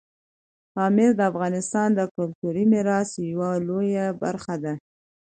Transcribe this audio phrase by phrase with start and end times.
[0.73, 4.73] پامیر د افغانستان د کلتوري میراث یوه لویه برخه ده.